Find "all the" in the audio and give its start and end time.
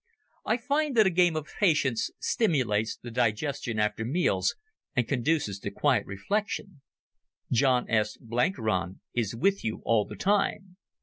9.85-10.15